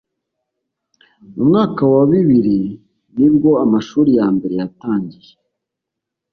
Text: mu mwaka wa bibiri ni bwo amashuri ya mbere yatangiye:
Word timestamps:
mu 1.33 1.43
mwaka 1.49 1.81
wa 1.93 2.03
bibiri 2.11 2.59
ni 3.17 3.29
bwo 3.33 3.51
amashuri 3.63 4.09
ya 4.19 4.27
mbere 4.35 4.53
yatangiye: 4.61 5.31